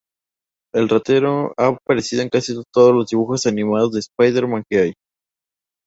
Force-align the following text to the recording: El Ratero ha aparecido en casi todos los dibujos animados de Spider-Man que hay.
El 0.73 0.89
Ratero 0.89 1.53
ha 1.57 1.67
aparecido 1.67 2.23
en 2.23 2.29
casi 2.29 2.59
todos 2.73 2.91
los 2.95 3.07
dibujos 3.09 3.45
animados 3.45 3.91
de 3.91 3.99
Spider-Man 3.99 4.63
que 4.67 4.79
hay. 4.79 4.93